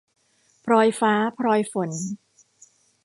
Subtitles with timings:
[0.65, 1.89] พลอยฟ้าพลอยฝน